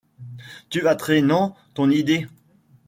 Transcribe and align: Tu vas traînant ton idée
Tu 0.71 0.81
vas 0.81 0.95
traînant 0.95 1.55
ton 1.75 1.91
idée 1.91 2.25